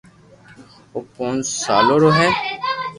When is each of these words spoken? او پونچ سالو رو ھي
او 0.93 0.99
پونچ 1.13 1.45
سالو 1.63 1.95
رو 2.01 2.09
ھي 2.17 2.29